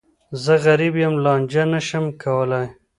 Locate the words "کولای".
2.21-2.67